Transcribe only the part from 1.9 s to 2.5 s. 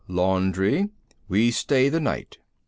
night."